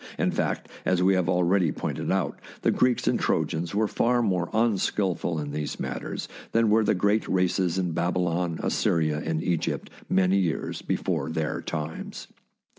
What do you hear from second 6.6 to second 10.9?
were the great races in Babylon, Assyria, and Egypt many years